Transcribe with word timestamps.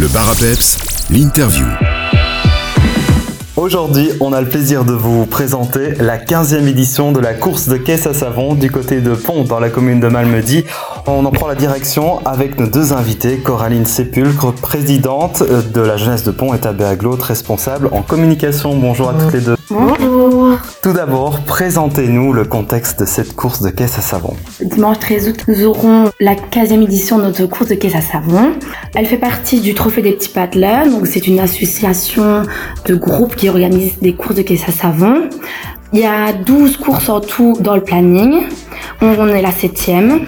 Le 0.00 0.08
bar 0.08 0.30
à 0.30 0.34
peps, 0.34 0.78
l'interview. 1.10 1.66
Aujourd'hui, 3.56 4.08
on 4.20 4.32
a 4.32 4.40
le 4.40 4.48
plaisir 4.48 4.86
de 4.86 4.94
vous 4.94 5.26
présenter 5.26 5.90
la 5.98 6.16
15e 6.16 6.66
édition 6.66 7.12
de 7.12 7.20
la 7.20 7.34
course 7.34 7.68
de 7.68 7.76
caisse 7.76 8.06
à 8.06 8.14
savon 8.14 8.54
du 8.54 8.70
côté 8.70 9.02
de 9.02 9.12
Pont 9.12 9.44
dans 9.44 9.60
la 9.60 9.68
commune 9.68 10.00
de 10.00 10.08
Malmedy. 10.08 10.64
On 11.06 11.26
en 11.26 11.30
prend 11.30 11.48
la 11.48 11.54
direction 11.54 12.26
avec 12.26 12.58
nos 12.58 12.66
deux 12.66 12.94
invités, 12.94 13.40
Coraline 13.40 13.84
Sépulcre, 13.84 14.54
présidente 14.54 15.42
de 15.42 15.80
la 15.82 15.98
jeunesse 15.98 16.24
de 16.24 16.30
Pont 16.30 16.54
et 16.54 16.58
Tabé 16.58 16.84
Aglotte, 16.84 17.22
responsable 17.22 17.90
en 17.92 18.00
communication. 18.00 18.74
Bonjour 18.76 19.10
à 19.10 19.12
toutes 19.12 19.34
les 19.34 19.40
deux. 19.42 19.56
Bonjour. 19.68 20.09
Tout 20.82 20.94
d'abord, 20.94 21.40
présentez-nous 21.40 22.32
le 22.32 22.44
contexte 22.44 23.00
de 23.00 23.04
cette 23.04 23.36
course 23.36 23.60
de 23.60 23.68
caisse 23.68 23.98
à 23.98 24.00
savon. 24.00 24.34
Dimanche 24.62 24.98
13 25.00 25.28
août, 25.28 25.44
nous 25.46 25.66
aurons 25.66 26.10
la 26.20 26.34
15e 26.34 26.82
édition 26.82 27.18
de 27.18 27.24
notre 27.24 27.44
course 27.44 27.68
de 27.68 27.74
caisse 27.74 27.96
à 27.96 28.00
savon. 28.00 28.52
Elle 28.94 29.04
fait 29.04 29.18
partie 29.18 29.60
du 29.60 29.74
Trophée 29.74 30.00
des 30.00 30.12
petits 30.12 30.30
patelins, 30.30 30.86
donc 30.86 31.06
c'est 31.06 31.26
une 31.26 31.38
association 31.38 32.44
de 32.86 32.94
groupes 32.94 33.36
qui 33.36 33.50
organise 33.50 33.98
des 34.00 34.14
courses 34.14 34.36
de 34.36 34.40
caisse 34.42 34.66
à 34.68 34.72
savon. 34.72 35.28
Il 35.92 36.00
y 36.00 36.06
a 36.06 36.32
12 36.32 36.78
courses 36.78 37.10
en 37.10 37.20
tout 37.20 37.58
dans 37.60 37.74
le 37.74 37.82
planning. 37.82 38.44
On 39.02 39.28
est 39.28 39.42
la 39.42 39.52
septième. 39.52 40.24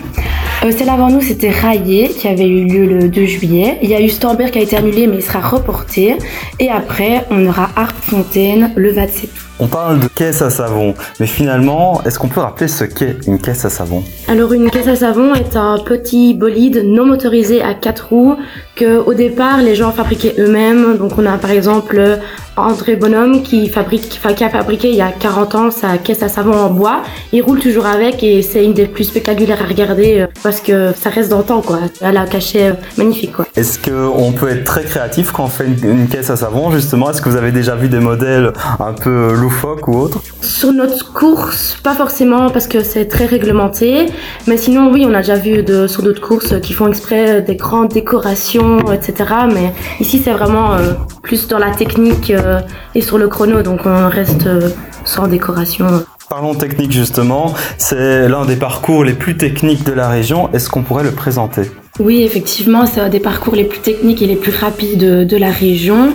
Euh, 0.64 0.70
celle 0.70 0.90
avant 0.90 1.08
nous, 1.08 1.22
c'était 1.22 1.50
Raillé, 1.50 2.08
qui 2.08 2.28
avait 2.28 2.46
eu 2.46 2.66
lieu 2.66 2.84
le 2.84 3.08
2 3.08 3.24
juillet. 3.24 3.78
Il 3.82 3.88
y 3.88 3.94
a 3.94 4.02
eu 4.02 4.10
Stamberg 4.10 4.50
qui 4.50 4.58
a 4.58 4.62
été 4.62 4.76
annulé, 4.76 5.06
mais 5.06 5.16
il 5.16 5.22
sera 5.22 5.40
reporté. 5.40 6.18
Et 6.60 6.68
après, 6.68 7.24
on 7.30 7.46
aura 7.46 7.70
Harpe 7.74 7.96
Fontaine 8.02 8.70
le 8.76 8.92
27 8.92 9.30
août. 9.30 9.41
On 9.60 9.66
parle 9.66 10.00
de 10.00 10.08
caisse 10.08 10.40
à 10.42 10.50
savon, 10.50 10.94
mais 11.20 11.26
finalement, 11.26 12.02
est-ce 12.04 12.18
qu'on 12.18 12.28
peut 12.28 12.40
rappeler 12.40 12.68
ce 12.68 12.84
qu'est 12.84 13.18
une 13.26 13.38
caisse 13.38 13.64
à 13.64 13.70
savon? 13.70 14.02
Alors 14.26 14.52
une 14.54 14.70
caisse 14.70 14.88
à 14.88 14.96
savon 14.96 15.34
est 15.34 15.56
un 15.56 15.78
petit 15.78 16.34
bolide 16.34 16.82
non 16.84 17.04
motorisé 17.04 17.62
à 17.62 17.74
quatre 17.74 18.08
roues 18.08 18.36
que 18.74 18.98
au 18.98 19.14
départ 19.14 19.58
les 19.58 19.74
gens 19.74 19.92
fabriquaient 19.92 20.34
eux-mêmes. 20.38 20.96
Donc 20.98 21.12
on 21.18 21.26
a 21.26 21.38
par 21.38 21.50
exemple 21.50 22.20
André 22.56 22.96
Bonhomme 22.96 23.42
qui 23.42 23.68
fabrique, 23.68 24.20
qui 24.36 24.44
a 24.44 24.50
fabriqué 24.50 24.90
il 24.90 24.96
y 24.96 25.00
a 25.00 25.10
40 25.10 25.54
ans 25.54 25.70
sa 25.70 25.96
caisse 25.96 26.22
à 26.22 26.28
savon 26.28 26.52
en 26.52 26.70
bois. 26.70 27.02
Il 27.32 27.42
roule 27.42 27.60
toujours 27.60 27.86
avec 27.86 28.22
et 28.22 28.42
c'est 28.42 28.62
une 28.62 28.74
des 28.74 28.86
plus 28.86 29.04
spectaculaires 29.04 29.62
à 29.62 29.66
regarder 29.66 30.20
euh, 30.20 30.26
parce 30.42 30.60
que 30.60 30.92
ça 30.94 31.08
reste 31.08 31.30
dans 31.30 31.38
le 31.38 31.44
temps 31.44 31.62
quoi. 31.62 31.80
Elle 32.02 32.16
a 32.16 32.22
un 32.22 32.26
cachet 32.26 32.70
euh, 32.70 32.74
magnifique 32.98 33.32
quoi. 33.32 33.46
Est-ce 33.56 33.78
qu'on 33.78 34.32
peut 34.32 34.50
être 34.50 34.64
très 34.64 34.84
créatif 34.84 35.32
quand 35.32 35.44
on 35.44 35.48
fait 35.48 35.66
une, 35.66 35.90
une 35.90 36.08
caisse 36.08 36.28
à 36.28 36.36
savon 36.36 36.70
justement? 36.70 37.10
Est-ce 37.10 37.22
que 37.22 37.30
vous 37.30 37.36
avez 37.36 37.52
déjà 37.52 37.74
vu 37.74 37.88
des 37.88 38.00
modèles 38.00 38.52
un 38.80 38.92
peu 38.92 39.32
loufoques 39.32 39.88
ou 39.88 39.96
autres? 39.96 40.20
Sur 40.42 40.72
notre 40.72 41.12
course, 41.14 41.78
pas 41.82 41.94
forcément 41.94 42.50
parce 42.50 42.66
que 42.66 42.82
c'est 42.82 43.06
très 43.06 43.24
réglementé, 43.24 44.06
mais 44.46 44.58
sinon 44.58 44.92
oui, 44.92 45.06
on 45.08 45.14
a 45.14 45.18
déjà 45.18 45.36
vu 45.36 45.62
de, 45.62 45.86
sur 45.86 46.02
d'autres 46.02 46.20
courses 46.20 46.60
qui 46.60 46.74
font 46.74 46.88
exprès 46.88 47.40
des 47.40 47.56
grandes 47.56 47.88
décorations, 47.88 48.61
etc. 48.92 49.12
Mais 49.52 49.72
ici 50.00 50.20
c'est 50.22 50.32
vraiment 50.32 50.74
euh, 50.74 50.94
plus 51.22 51.48
dans 51.48 51.58
la 51.58 51.70
technique 51.70 52.30
euh, 52.30 52.60
et 52.94 53.00
sur 53.00 53.18
le 53.18 53.28
chrono, 53.28 53.62
donc 53.62 53.80
on 53.84 54.08
reste 54.08 54.46
euh, 54.46 54.70
sans 55.04 55.26
décoration. 55.28 55.86
Parlons 56.28 56.54
technique 56.54 56.92
justement, 56.92 57.54
c'est 57.78 58.28
l'un 58.28 58.46
des 58.46 58.56
parcours 58.56 59.04
les 59.04 59.12
plus 59.12 59.36
techniques 59.36 59.84
de 59.84 59.92
la 59.92 60.08
région. 60.08 60.50
Est-ce 60.52 60.70
qu'on 60.70 60.82
pourrait 60.82 61.04
le 61.04 61.10
présenter? 61.10 61.70
Oui, 62.00 62.22
effectivement, 62.22 62.86
c'est 62.86 63.00
un 63.00 63.10
des 63.10 63.20
parcours 63.20 63.54
les 63.54 63.64
plus 63.64 63.80
techniques 63.80 64.22
et 64.22 64.26
les 64.26 64.36
plus 64.36 64.52
rapides 64.52 64.98
de, 64.98 65.24
de 65.24 65.36
la 65.36 65.50
région. 65.50 66.14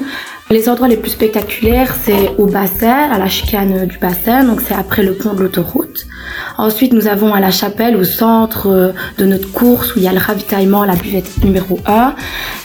Les 0.50 0.70
endroits 0.70 0.88
les 0.88 0.96
plus 0.96 1.12
spectaculaires, 1.12 1.94
c'est 2.02 2.30
au 2.38 2.46
bassin, 2.46 3.12
à 3.12 3.18
la 3.18 3.28
chicane 3.28 3.86
du 3.86 3.98
bassin, 3.98 4.46
donc 4.46 4.62
c'est 4.66 4.76
après 4.76 5.04
le 5.04 5.14
pont 5.14 5.34
de 5.34 5.44
l'autoroute. 5.44 6.08
Ensuite, 6.58 6.94
nous 6.94 7.08
avons 7.08 7.34
à 7.34 7.42
la 7.42 7.52
chapelle, 7.52 7.98
au 7.98 8.06
centre 8.06 8.68
euh, 8.68 8.92
de 9.18 9.26
notre 9.26 9.52
course, 9.52 9.94
où 9.94 10.00
il 10.00 10.04
y 10.04 10.08
a 10.08 10.14
le 10.14 10.20
ravitaillement, 10.20 10.86
la 10.86 10.96
buvette 10.96 11.44
numéro 11.44 11.80
1. 11.86 12.16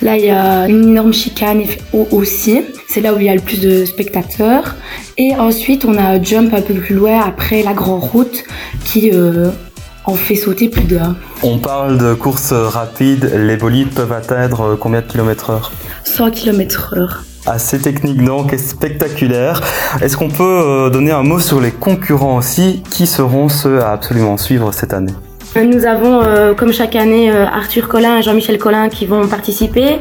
Là, 0.03 0.17
il 0.17 0.25
y 0.25 0.31
a 0.31 0.69
une 0.69 0.91
énorme 0.91 1.13
chicane 1.13 1.65
aussi. 2.13 2.61
C'est 2.87 3.01
là 3.01 3.15
où 3.15 3.19
il 3.19 3.25
y 3.25 3.29
a 3.29 3.35
le 3.35 3.41
plus 3.41 3.61
de 3.61 3.85
spectateurs. 3.85 4.77
Et 5.19 5.35
ensuite, 5.35 5.85
on 5.85 5.97
a 5.97 6.03
un 6.03 6.23
jump 6.23 6.55
un 6.55 6.63
peu 6.63 6.75
plus 6.75 6.95
loin, 6.95 7.21
après 7.21 7.65
la 7.65 7.73
grande 7.73 8.05
route, 8.05 8.45
qui 8.85 9.11
euh, 9.13 9.51
en 10.05 10.15
fait 10.15 10.37
sauter 10.37 10.69
plus 10.69 10.85
d'un. 10.85 11.17
On 11.43 11.59
parle 11.59 11.99
de 11.99 12.15
courses 12.15 12.53
rapides, 12.53 13.31
les 13.35 13.57
bolides 13.57 13.91
peuvent 13.91 14.13
atteindre 14.13 14.77
combien 14.77 15.01
de 15.01 15.07
kilomètres 15.07 15.51
heure 15.51 15.73
100 16.05 16.31
km 16.31 16.95
heure 16.97 17.25
assez 17.47 17.81
technique 17.81 18.23
donc 18.23 18.53
et 18.53 18.59
spectaculaire. 18.59 19.61
Est-ce 20.01 20.17
qu'on 20.17 20.31
peut 20.31 20.43
euh, 20.43 20.91
donner 20.91 21.11
un 21.11 21.23
mot 21.23 21.41
sur 21.41 21.61
les 21.61 21.73
concurrents 21.73 22.37
aussi 22.37 22.83
Qui 22.91 23.07
seront 23.07 23.49
ceux 23.49 23.81
à 23.83 23.91
absolument 23.91 24.37
suivre 24.37 24.73
cette 24.73 24.95
année? 24.95 25.13
Nous 25.57 25.85
avons, 25.85 26.23
euh, 26.23 26.55
comme 26.55 26.73
chaque 26.73 26.97
année, 26.97 27.31
euh, 27.31 27.45
Arthur 27.47 27.89
Collin 27.89 28.19
et 28.19 28.23
Jean-Michel 28.23 28.59
Collin 28.59 28.89
qui 28.89 29.07
vont 29.07 29.27
participer. 29.27 29.99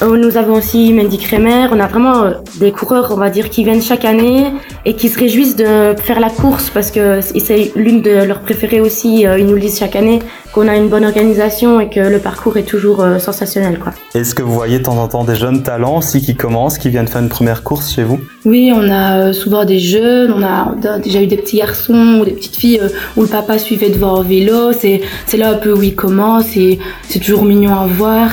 Nous 0.00 0.36
avons 0.36 0.54
aussi 0.54 0.92
Mendy 0.92 1.18
Kremer. 1.18 1.68
On 1.70 1.78
a 1.78 1.86
vraiment 1.86 2.32
des 2.58 2.72
coureurs, 2.72 3.10
on 3.12 3.16
va 3.16 3.30
dire, 3.30 3.50
qui 3.50 3.62
viennent 3.64 3.82
chaque 3.82 4.04
année 4.04 4.46
et 4.84 4.94
qui 4.94 5.08
se 5.08 5.18
réjouissent 5.18 5.56
de 5.56 5.94
faire 5.96 6.18
la 6.18 6.30
course 6.30 6.70
parce 6.70 6.90
que 6.90 7.20
c'est 7.20 7.72
l'une 7.76 8.02
de 8.02 8.24
leurs 8.24 8.40
préférées 8.40 8.80
aussi. 8.80 9.22
Ils 9.22 9.46
nous 9.46 9.54
le 9.54 9.60
disent 9.60 9.78
chaque 9.78 9.96
année 9.96 10.20
qu'on 10.52 10.68
a 10.68 10.76
une 10.76 10.88
bonne 10.88 11.04
organisation 11.04 11.80
et 11.80 11.88
que 11.88 12.00
le 12.00 12.18
parcours 12.18 12.56
est 12.56 12.64
toujours 12.64 13.00
euh, 13.00 13.18
sensationnel. 13.18 13.78
Est-ce 14.14 14.34
que 14.34 14.42
vous 14.42 14.52
voyez 14.52 14.78
de 14.78 14.84
temps 14.84 14.98
en 14.98 15.08
temps 15.08 15.24
des 15.24 15.34
jeunes 15.34 15.62
talents 15.62 15.98
aussi 15.98 16.20
qui 16.20 16.36
commencent, 16.36 16.78
qui 16.78 16.90
viennent 16.90 17.08
faire 17.08 17.22
une 17.22 17.28
première 17.28 17.62
course 17.62 17.90
chez 17.92 18.02
vous? 18.02 18.20
Oui, 18.44 18.72
on 18.74 18.90
a 18.90 19.18
euh, 19.18 19.32
souvent 19.32 19.64
des 19.64 19.78
jeunes, 19.78 20.32
on 20.32 20.42
a 20.42 20.74
déjà 20.98 21.22
eu 21.22 21.28
des 21.28 21.36
petits 21.36 21.58
garçons 21.58 22.18
ou 22.20 22.24
des 22.24 22.32
petites 22.32 22.56
filles 22.56 22.80
euh, 22.82 22.88
où 23.16 23.22
le 23.22 23.28
papa 23.28 23.56
suivait 23.56 23.88
devant 23.88 24.16
en 24.16 24.22
vélo. 24.22 24.72
C'est, 24.72 25.00
c'est 25.26 25.36
là 25.36 25.50
un 25.50 25.54
peu 25.54 25.72
où 25.72 25.82
il 25.82 25.94
commence 25.94 26.56
et 26.56 26.80
c'est 27.08 27.20
toujours 27.20 27.44
mignon 27.44 27.72
à 27.74 27.86
voir. 27.86 28.30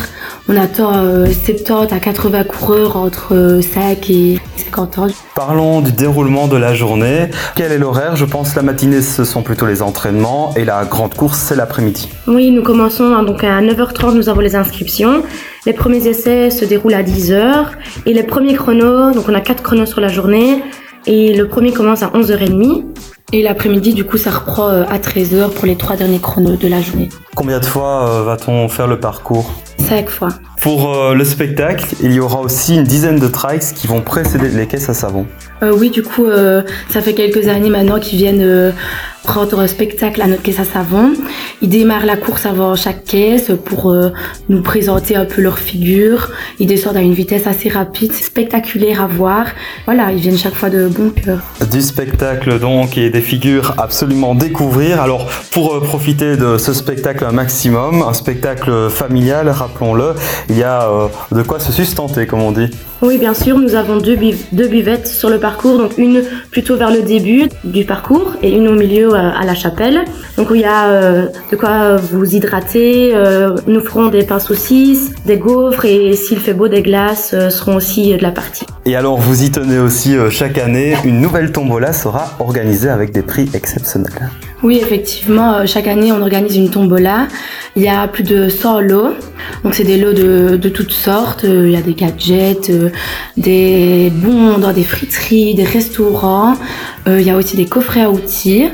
On 0.47 0.57
attend 0.57 0.93
70 1.25 1.93
à 1.93 1.99
80 1.99 2.43
coureurs 2.45 2.97
entre 2.97 3.59
5 3.61 4.09
et 4.09 4.39
50 4.57 4.97
ans. 4.97 5.07
Parlons 5.35 5.81
du 5.81 5.91
déroulement 5.91 6.47
de 6.47 6.57
la 6.57 6.73
journée. 6.73 7.29
Quel 7.55 7.71
est 7.71 7.77
l'horaire? 7.77 8.15
Je 8.15 8.25
pense 8.25 8.55
la 8.55 8.63
matinée 8.63 9.03
ce 9.03 9.23
sont 9.23 9.43
plutôt 9.43 9.67
les 9.67 9.83
entraînements 9.83 10.55
et 10.55 10.65
la 10.65 10.85
grande 10.85 11.13
course 11.13 11.37
c'est 11.37 11.55
l'après-midi. 11.55 12.09
Oui, 12.25 12.49
nous 12.49 12.63
commençons 12.63 13.13
hein, 13.13 13.21
donc 13.21 13.43
à 13.43 13.61
9h30, 13.61 14.15
nous 14.15 14.27
avons 14.27 14.41
les 14.41 14.55
inscriptions. 14.55 15.21
Les 15.69 15.75
premiers 15.75 16.07
essais 16.07 16.49
se 16.49 16.65
déroulent 16.65 16.95
à 16.95 17.03
10h 17.03 17.67
et 18.07 18.13
les 18.15 18.23
premiers 18.23 18.55
chronos, 18.55 19.11
donc 19.11 19.25
on 19.29 19.35
a 19.35 19.39
quatre 19.39 19.61
chronos 19.61 19.85
sur 19.85 20.01
la 20.01 20.07
journée 20.07 20.63
et 21.05 21.35
le 21.35 21.47
premier 21.47 21.71
commence 21.73 22.01
à 22.01 22.07
11h30. 22.07 22.85
Et 23.33 23.43
l'après-midi, 23.43 23.93
du 23.93 24.03
coup, 24.03 24.17
ça 24.17 24.31
reprend 24.31 24.69
euh, 24.69 24.83
à 24.89 24.97
13h 24.97 25.51
pour 25.51 25.67
les 25.67 25.75
trois 25.75 25.95
derniers 25.95 26.17
chronos 26.17 26.55
de 26.55 26.67
la 26.67 26.81
journée. 26.81 27.09
Combien 27.35 27.59
de 27.59 27.65
fois 27.65 28.09
euh, 28.09 28.23
va-t-on 28.23 28.67
faire 28.67 28.87
le 28.87 28.99
parcours? 28.99 29.51
Cinq 29.77 30.09
fois. 30.09 30.29
Pour 30.61 30.93
euh, 30.93 31.13
le 31.13 31.23
spectacle, 31.23 31.85
il 32.01 32.11
y 32.11 32.19
aura 32.19 32.41
aussi 32.41 32.75
une 32.75 32.83
dizaine 32.83 33.17
de 33.17 33.27
trikes 33.27 33.73
qui 33.75 33.87
vont 33.87 34.01
précéder 34.01 34.49
les 34.49 34.67
caisses 34.67 34.89
à 34.89 34.93
savon. 34.93 35.25
Euh, 35.63 35.73
oui, 35.77 35.89
du 35.89 36.03
coup, 36.03 36.25
euh, 36.25 36.63
ça 36.89 37.01
fait 37.01 37.13
quelques 37.13 37.47
années 37.47 37.69
maintenant 37.69 37.99
qu'ils 37.99 38.17
viennent 38.17 38.73
prendre 39.23 39.67
spectacle 39.67 40.21
à 40.21 40.27
notre 40.27 40.41
caisse 40.41 40.59
à 40.59 40.65
savon. 40.65 41.13
Ils 41.61 41.69
démarrent 41.69 42.05
la 42.05 42.17
course 42.17 42.45
avant 42.45 42.75
chaque 42.75 43.03
caisse 43.03 43.51
pour 43.65 43.93
nous 44.47 44.61
présenter 44.61 45.15
un 45.15 45.25
peu 45.25 45.41
leur 45.41 45.59
figure. 45.59 46.29
Ils 46.59 46.67
descendent 46.67 46.97
à 46.97 47.01
une 47.01 47.13
vitesse 47.13 47.45
assez 47.45 47.69
rapide, 47.69 48.13
spectaculaire 48.13 49.03
à 49.03 49.07
voir. 49.07 49.45
Voilà, 49.85 50.11
ils 50.11 50.19
viennent 50.19 50.37
chaque 50.37 50.55
fois 50.55 50.69
de 50.69 50.87
bon 50.87 51.09
cœur. 51.09 51.39
Du 51.69 51.81
spectacle 51.81 52.59
donc 52.59 52.97
et 52.97 53.09
des 53.09 53.21
figures 53.21 53.75
absolument 53.77 54.35
découvrir. 54.35 55.01
Alors 55.01 55.29
pour 55.51 55.79
profiter 55.81 56.37
de 56.37 56.57
ce 56.57 56.73
spectacle 56.73 57.25
un 57.25 57.33
maximum, 57.33 58.01
un 58.01 58.13
spectacle 58.13 58.89
familial, 58.89 59.49
rappelons-le, 59.49 60.15
il 60.49 60.57
y 60.57 60.63
a 60.63 60.89
euh, 60.89 61.07
de 61.31 61.41
quoi 61.43 61.59
se 61.59 61.71
sustenter 61.71 62.25
comme 62.25 62.41
on 62.41 62.51
dit. 62.51 62.69
Oui, 63.01 63.17
bien 63.17 63.33
sûr, 63.33 63.57
nous 63.57 63.75
avons 63.75 63.97
deux, 63.97 64.15
bu 64.15 64.35
deux 64.51 64.67
buvettes 64.67 65.07
sur 65.07 65.29
le 65.29 65.39
parcours, 65.39 65.77
donc 65.77 65.97
une 65.97 66.21
plutôt 66.51 66.75
vers 66.75 66.91
le 66.91 67.01
début 67.01 67.47
du 67.63 67.85
parcours 67.85 68.33
et 68.43 68.51
une 68.51 68.67
au 68.67 68.75
milieu 68.75 69.13
euh, 69.13 69.31
à 69.31 69.45
la 69.45 69.55
chapelle. 69.55 70.03
Donc 70.37 70.49
où 70.49 70.55
il 70.55 70.61
y 70.61 70.65
a 70.65 70.87
euh, 70.87 71.27
de 71.51 71.55
quoi 71.55 71.95
vous 71.95 72.35
hydrater. 72.35 73.11
Euh, 73.15 73.55
nous 73.67 73.79
ferons 73.79 74.07
des 74.07 74.23
pains 74.23 74.39
saucisses, 74.39 75.11
des 75.25 75.37
gaufres 75.37 75.85
et 75.85 76.13
s'il 76.13 76.39
fait 76.39 76.53
beau, 76.53 76.67
des 76.67 76.81
glaces 76.81 77.31
euh, 77.33 77.49
seront 77.49 77.75
aussi 77.75 78.13
de 78.13 78.21
la 78.21 78.31
partie. 78.31 78.65
Et 78.85 78.95
alors 78.95 79.17
vous 79.17 79.43
y 79.43 79.51
tenez 79.51 79.79
aussi 79.79 80.15
euh, 80.15 80.29
chaque 80.29 80.57
année, 80.57 80.95
une 81.05 81.21
nouvelle 81.21 81.51
tombola 81.51 81.93
sera 81.93 82.31
organisée 82.39 82.89
avec 82.89 83.11
des 83.11 83.21
prix 83.21 83.49
exceptionnels. 83.53 84.29
Oui, 84.61 84.79
effectivement, 84.81 85.65
chaque 85.65 85.87
année 85.87 86.11
on 86.11 86.21
organise 86.21 86.57
une 86.57 86.69
tombola. 86.69 87.27
Il 87.75 87.83
y 87.83 87.87
a 87.87 88.07
plus 88.07 88.23
de 88.23 88.49
100 88.49 88.81
lots, 88.81 89.13
donc 89.63 89.75
c'est 89.75 89.83
des 89.83 89.97
lots 89.97 90.13
de, 90.13 90.57
de 90.57 90.69
toutes 90.69 90.91
sortes. 90.91 91.43
Euh, 91.43 91.67
Il 91.67 91.73
y 91.73 91.75
a 91.75 91.81
des 91.81 91.93
gadgets, 91.93 92.69
euh, 92.69 92.89
des 93.37 94.11
bons 94.13 94.57
dans 94.57 94.71
des 94.71 94.83
friteries, 94.83 95.55
des 95.55 95.63
restaurants. 95.63 96.55
Euh, 97.07 97.19
Il 97.19 97.27
y 97.27 97.29
a 97.29 97.35
aussi 97.35 97.57
des 97.57 97.65
coffrets 97.65 98.01
à 98.01 98.09
outils. 98.11 98.65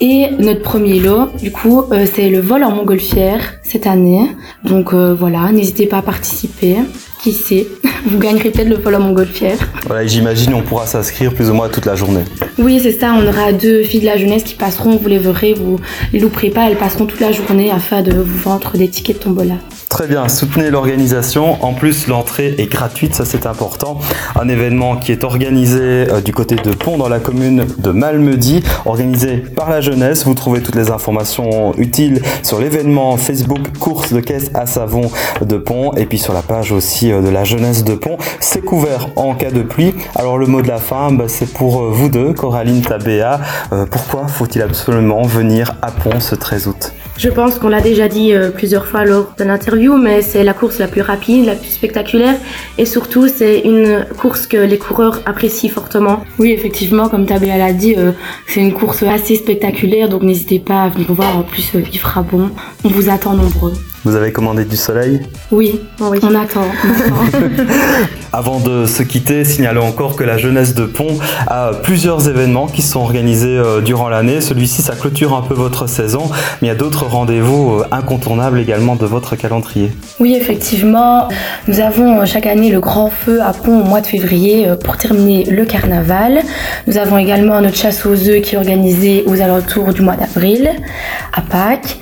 Et 0.00 0.28
notre 0.38 0.62
premier 0.62 1.00
lot, 1.00 1.26
du 1.42 1.50
coup, 1.50 1.82
c'est 2.14 2.28
le 2.28 2.38
vol 2.38 2.62
en 2.62 2.70
montgolfière 2.70 3.40
cette 3.64 3.84
année. 3.84 4.30
Donc 4.62 4.94
voilà, 4.94 5.50
n'hésitez 5.50 5.86
pas 5.86 5.98
à 5.98 6.02
participer. 6.02 6.76
Qui 7.20 7.32
sait, 7.32 7.66
vous 8.06 8.18
gagnerez 8.20 8.50
peut-être 8.50 8.68
le 8.68 8.76
vol 8.76 8.94
en 8.94 9.00
montgolfière. 9.00 9.58
Voilà, 9.88 10.06
j'imagine 10.06 10.54
on 10.54 10.62
pourra 10.62 10.86
s'inscrire 10.86 11.34
plus 11.34 11.50
ou 11.50 11.54
moins 11.54 11.68
toute 11.68 11.84
la 11.84 11.96
journée. 11.96 12.22
Oui, 12.58 12.78
c'est 12.80 12.92
ça. 12.92 13.12
On 13.12 13.26
aura 13.26 13.52
deux 13.52 13.82
filles 13.82 14.02
de 14.02 14.06
la 14.06 14.16
jeunesse 14.16 14.44
qui 14.44 14.54
passeront. 14.54 14.96
Vous 14.96 15.08
les 15.08 15.18
verrez, 15.18 15.54
vous 15.54 15.80
les 16.12 16.20
louperez 16.20 16.50
pas. 16.50 16.70
Elles 16.70 16.76
passeront 16.76 17.06
toute 17.06 17.18
la 17.18 17.32
journée 17.32 17.72
afin 17.72 18.02
de 18.02 18.12
vous 18.12 18.38
vendre 18.38 18.76
des 18.76 18.88
tickets 18.88 19.18
de 19.18 19.24
tombola. 19.24 19.54
Très 19.88 20.06
bien, 20.06 20.28
soutenez 20.28 20.68
l'organisation. 20.68 21.64
En 21.64 21.72
plus, 21.72 22.08
l'entrée 22.08 22.54
est 22.58 22.70
gratuite, 22.70 23.14
ça 23.14 23.24
c'est 23.24 23.46
important. 23.46 23.98
Un 24.36 24.48
événement 24.48 24.96
qui 24.96 25.12
est 25.12 25.24
organisé 25.24 25.80
euh, 25.80 26.20
du 26.20 26.32
côté 26.32 26.56
de 26.56 26.72
Pont 26.72 26.98
dans 26.98 27.08
la 27.08 27.20
commune 27.20 27.64
de 27.78 27.90
Malmedy, 27.90 28.62
organisé 28.84 29.38
par 29.38 29.70
la 29.70 29.80
jeunesse. 29.80 30.26
Vous 30.26 30.34
trouvez 30.34 30.60
toutes 30.60 30.74
les 30.74 30.90
informations 30.90 31.74
utiles 31.78 32.20
sur 32.42 32.60
l'événement 32.60 33.16
Facebook 33.16 33.78
course 33.78 34.12
de 34.12 34.20
caisse 34.20 34.50
à 34.52 34.66
savon 34.66 35.10
de 35.40 35.56
Pont 35.56 35.92
et 35.94 36.04
puis 36.04 36.18
sur 36.18 36.34
la 36.34 36.42
page 36.42 36.70
aussi 36.70 37.10
euh, 37.10 37.22
de 37.22 37.30
la 37.30 37.44
jeunesse 37.44 37.82
de 37.82 37.94
Pont. 37.94 38.18
C'est 38.40 38.62
couvert 38.62 39.08
en 39.16 39.34
cas 39.34 39.50
de 39.50 39.62
pluie. 39.62 39.94
Alors 40.14 40.36
le 40.36 40.46
mot 40.46 40.60
de 40.60 40.68
la 40.68 40.78
fin, 40.78 41.10
bah, 41.12 41.24
c'est 41.28 41.50
pour 41.50 41.80
euh, 41.80 41.90
vous 41.90 42.10
deux, 42.10 42.34
Coraline 42.34 42.82
Tabéa. 42.82 43.40
pourquoi 43.90 44.28
faut-il 44.28 44.60
absolument 44.60 45.22
venir 45.22 45.74
à 45.80 45.90
Pont 45.90 46.20
ce 46.20 46.34
13 46.34 46.66
août? 46.66 46.92
Je 47.18 47.28
pense 47.28 47.58
qu'on 47.58 47.68
l'a 47.68 47.80
déjà 47.80 48.06
dit 48.06 48.32
euh, 48.32 48.50
plusieurs 48.50 48.86
fois 48.86 49.04
lors 49.04 49.34
d'un 49.36 49.50
interview, 49.50 49.96
mais 49.96 50.22
c'est 50.22 50.44
la 50.44 50.54
course 50.54 50.78
la 50.78 50.86
plus 50.86 51.00
rapide, 51.00 51.46
la 51.46 51.56
plus 51.56 51.68
spectaculaire 51.68 52.36
et 52.78 52.86
surtout 52.86 53.26
c'est 53.26 53.60
une 53.60 54.06
course 54.16 54.46
que 54.46 54.56
les 54.56 54.78
coureurs 54.78 55.20
apprécient 55.26 55.68
fortement. 55.68 56.24
Oui, 56.38 56.52
effectivement, 56.52 57.08
comme 57.08 57.26
Tabea 57.26 57.58
l'a 57.58 57.72
dit, 57.72 57.96
euh, 57.98 58.12
c'est 58.46 58.60
une 58.60 58.72
course 58.72 59.02
assez 59.02 59.34
spectaculaire, 59.34 60.08
donc 60.08 60.22
n'hésitez 60.22 60.60
pas 60.60 60.84
à 60.84 60.88
venir 60.88 61.12
voir. 61.12 61.36
En 61.36 61.42
plus, 61.42 61.74
euh, 61.74 61.82
il 61.92 61.98
fera 61.98 62.22
bon. 62.22 62.50
On 62.84 62.88
vous 62.88 63.10
attend 63.10 63.34
nombreux. 63.34 63.72
Vous 64.04 64.14
avez 64.14 64.32
commandé 64.32 64.64
du 64.64 64.76
soleil 64.76 65.20
oui, 65.50 65.80
oui, 66.00 66.18
on 66.22 66.34
attend. 66.34 66.66
Avant 68.32 68.60
de 68.60 68.86
se 68.86 69.02
quitter, 69.02 69.44
signalons 69.44 69.86
encore 69.86 70.14
que 70.14 70.22
la 70.22 70.36
jeunesse 70.36 70.74
de 70.74 70.84
Pont 70.84 71.18
a 71.46 71.70
plusieurs 71.82 72.28
événements 72.28 72.66
qui 72.66 72.82
sont 72.82 73.00
organisés 73.00 73.56
euh, 73.56 73.80
durant 73.80 74.08
l'année. 74.08 74.40
Celui-ci, 74.40 74.82
ça 74.82 74.94
clôture 74.94 75.34
un 75.34 75.42
peu 75.42 75.54
votre 75.54 75.88
saison, 75.88 76.30
mais 76.60 76.68
il 76.68 76.70
y 76.70 76.70
a 76.70 76.74
d'autres 76.74 77.06
rendez-vous 77.06 77.80
euh, 77.80 77.86
incontournables 77.90 78.60
également 78.60 78.94
de 78.94 79.06
votre 79.06 79.34
calendrier. 79.36 79.90
Oui, 80.20 80.36
effectivement. 80.38 81.28
Nous 81.66 81.80
avons 81.80 82.20
euh, 82.20 82.26
chaque 82.26 82.46
année 82.46 82.70
le 82.70 82.80
grand 82.80 83.10
feu 83.10 83.40
à 83.42 83.52
Pont 83.52 83.80
au 83.80 83.84
mois 83.84 84.02
de 84.02 84.06
février 84.06 84.68
pour 84.84 84.96
terminer 84.98 85.44
le 85.44 85.64
carnaval. 85.64 86.42
Nous 86.86 86.98
avons 86.98 87.16
également 87.16 87.60
notre 87.62 87.76
chasse 87.76 88.04
aux 88.04 88.28
œufs 88.28 88.42
qui 88.42 88.54
est 88.54 88.58
organisée 88.58 89.24
aux 89.26 89.40
alentours 89.40 89.94
du 89.94 90.02
mois 90.02 90.16
d'avril, 90.16 90.70
à 91.32 91.40
Pâques. 91.40 91.98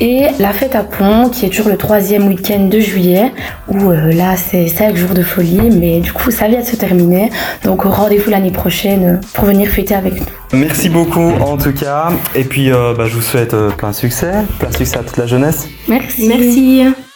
Et 0.00 0.26
la 0.38 0.52
fête 0.52 0.76
à 0.76 0.84
Pont, 0.84 1.28
qui 1.28 1.46
est 1.46 1.48
toujours 1.48 1.68
le 1.68 1.76
troisième 1.76 2.28
week-end 2.28 2.66
de 2.66 2.78
juillet, 2.78 3.32
où 3.66 3.90
euh, 3.90 4.12
là 4.12 4.36
c'est 4.36 4.68
5 4.68 4.94
jours 4.96 5.10
de 5.10 5.22
folie, 5.22 5.70
mais 5.72 6.00
du 6.00 6.12
coup 6.12 6.30
ça 6.30 6.46
vient 6.46 6.60
de 6.60 6.66
se 6.66 6.76
terminer. 6.76 7.30
Donc 7.64 7.82
rendez-vous 7.82 8.30
l'année 8.30 8.52
prochaine 8.52 9.20
pour 9.34 9.46
venir 9.46 9.68
fêter 9.68 9.94
avec 9.94 10.20
nous. 10.20 10.26
Merci 10.52 10.88
beaucoup 10.88 11.20
en 11.20 11.56
tout 11.56 11.72
cas, 11.72 12.12
et 12.34 12.44
puis 12.44 12.70
euh, 12.70 12.94
bah, 12.94 13.06
je 13.06 13.14
vous 13.14 13.22
souhaite 13.22 13.54
euh, 13.54 13.70
plein 13.70 13.90
de 13.90 13.96
succès, 13.96 14.32
plein 14.60 14.70
de 14.70 14.76
succès 14.76 14.98
à 14.98 15.02
toute 15.02 15.16
la 15.16 15.26
jeunesse. 15.26 15.68
Merci. 15.88 16.28
Merci. 16.28 17.07